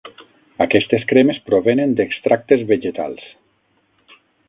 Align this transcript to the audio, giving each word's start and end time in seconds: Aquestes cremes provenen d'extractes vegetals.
Aquestes 0.65 1.05
cremes 1.11 1.41
provenen 1.51 1.95
d'extractes 2.01 2.67
vegetals. 2.75 3.31